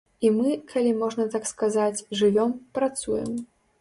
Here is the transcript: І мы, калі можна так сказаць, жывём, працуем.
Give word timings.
І 0.27 0.29
мы, 0.37 0.53
калі 0.71 0.93
можна 1.01 1.27
так 1.35 1.45
сказаць, 1.51 2.03
жывём, 2.23 2.59
працуем. 2.79 3.29